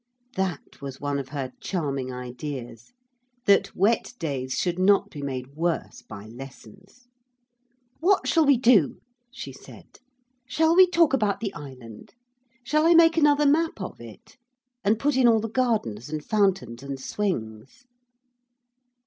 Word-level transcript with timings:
That 0.35 0.81
was 0.81 0.99
one 0.99 1.19
of 1.19 1.29
her 1.29 1.51
charming 1.61 2.11
ideas 2.11 2.91
that 3.45 3.75
wet 3.75 4.15
days 4.17 4.53
should 4.55 4.79
not 4.79 5.11
be 5.11 5.21
made 5.21 5.53
worse 5.53 6.01
by 6.01 6.25
lessons. 6.25 7.07
'What 7.99 8.27
shall 8.27 8.43
we 8.47 8.57
do?' 8.57 8.99
she 9.31 9.53
said; 9.53 9.99
'shall 10.47 10.75
we 10.75 10.87
talk 10.87 11.13
about 11.13 11.39
the 11.39 11.53
island? 11.53 12.15
Shall 12.63 12.87
I 12.87 12.95
make 12.95 13.15
another 13.15 13.45
map 13.45 13.79
of 13.79 13.99
it? 14.01 14.37
And 14.83 14.97
put 14.97 15.15
in 15.15 15.27
all 15.27 15.39
the 15.39 15.47
gardens 15.47 16.09
and 16.09 16.25
fountains 16.25 16.81
and 16.81 16.99
swings?' 16.99 17.85